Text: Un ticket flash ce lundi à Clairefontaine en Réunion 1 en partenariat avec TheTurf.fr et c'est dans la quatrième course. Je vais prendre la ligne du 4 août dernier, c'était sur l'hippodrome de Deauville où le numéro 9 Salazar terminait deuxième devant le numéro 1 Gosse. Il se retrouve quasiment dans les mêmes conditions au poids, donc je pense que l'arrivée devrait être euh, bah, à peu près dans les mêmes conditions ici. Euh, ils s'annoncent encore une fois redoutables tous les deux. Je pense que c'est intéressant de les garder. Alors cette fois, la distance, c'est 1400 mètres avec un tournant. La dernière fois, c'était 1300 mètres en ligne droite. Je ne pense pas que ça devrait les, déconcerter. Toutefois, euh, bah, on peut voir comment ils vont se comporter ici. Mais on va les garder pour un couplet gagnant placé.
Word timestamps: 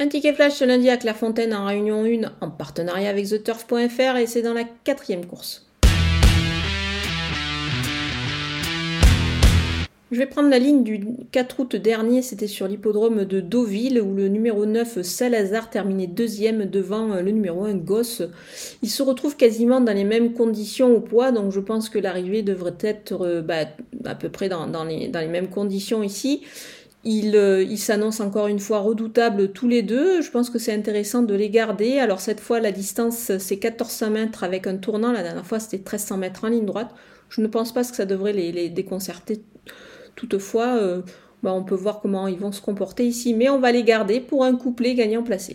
Un 0.00 0.08
ticket 0.08 0.34
flash 0.34 0.54
ce 0.54 0.64
lundi 0.64 0.90
à 0.90 0.96
Clairefontaine 0.96 1.54
en 1.54 1.66
Réunion 1.66 2.02
1 2.04 2.32
en 2.40 2.50
partenariat 2.50 3.08
avec 3.08 3.28
TheTurf.fr 3.28 4.16
et 4.16 4.26
c'est 4.26 4.42
dans 4.42 4.52
la 4.52 4.64
quatrième 4.64 5.24
course. 5.24 5.66
Je 10.10 10.18
vais 10.18 10.26
prendre 10.26 10.48
la 10.50 10.58
ligne 10.58 10.82
du 10.82 11.00
4 11.30 11.60
août 11.60 11.76
dernier, 11.76 12.22
c'était 12.22 12.48
sur 12.48 12.66
l'hippodrome 12.66 13.24
de 13.24 13.40
Deauville 13.40 14.00
où 14.00 14.14
le 14.14 14.26
numéro 14.26 14.66
9 14.66 15.02
Salazar 15.02 15.70
terminait 15.70 16.08
deuxième 16.08 16.66
devant 16.66 17.20
le 17.20 17.30
numéro 17.30 17.64
1 17.64 17.74
Gosse. 17.74 18.22
Il 18.82 18.90
se 18.90 19.02
retrouve 19.04 19.36
quasiment 19.36 19.80
dans 19.80 19.94
les 19.94 20.04
mêmes 20.04 20.32
conditions 20.32 20.92
au 20.92 21.00
poids, 21.00 21.30
donc 21.30 21.52
je 21.52 21.60
pense 21.60 21.88
que 21.88 22.00
l'arrivée 22.00 22.42
devrait 22.42 22.78
être 22.80 23.22
euh, 23.22 23.42
bah, 23.42 23.66
à 24.04 24.14
peu 24.16 24.28
près 24.28 24.48
dans 24.48 24.84
les 24.84 25.28
mêmes 25.28 25.48
conditions 25.48 26.02
ici. 26.02 26.42
Euh, 27.06 27.62
ils 27.62 27.78
s'annoncent 27.78 28.24
encore 28.24 28.46
une 28.46 28.58
fois 28.58 28.78
redoutables 28.78 29.52
tous 29.52 29.68
les 29.68 29.82
deux. 29.82 30.22
Je 30.22 30.30
pense 30.30 30.50
que 30.50 30.58
c'est 30.58 30.72
intéressant 30.72 31.22
de 31.22 31.34
les 31.34 31.50
garder. 31.50 31.98
Alors 31.98 32.20
cette 32.20 32.40
fois, 32.40 32.60
la 32.60 32.72
distance, 32.72 33.32
c'est 33.38 33.62
1400 33.62 34.10
mètres 34.10 34.44
avec 34.44 34.66
un 34.66 34.76
tournant. 34.76 35.12
La 35.12 35.22
dernière 35.22 35.46
fois, 35.46 35.60
c'était 35.60 35.78
1300 35.78 36.16
mètres 36.16 36.44
en 36.44 36.48
ligne 36.48 36.64
droite. 36.64 36.90
Je 37.28 37.40
ne 37.40 37.46
pense 37.46 37.72
pas 37.72 37.84
que 37.84 37.94
ça 37.94 38.06
devrait 38.06 38.32
les, 38.32 38.68
déconcerter. 38.70 39.42
Toutefois, 40.16 40.76
euh, 40.76 41.02
bah, 41.42 41.52
on 41.52 41.64
peut 41.64 41.74
voir 41.74 42.00
comment 42.00 42.26
ils 42.26 42.38
vont 42.38 42.52
se 42.52 42.62
comporter 42.62 43.06
ici. 43.06 43.34
Mais 43.34 43.48
on 43.48 43.58
va 43.58 43.72
les 43.72 43.82
garder 43.82 44.20
pour 44.20 44.44
un 44.44 44.54
couplet 44.56 44.94
gagnant 44.94 45.22
placé. 45.22 45.54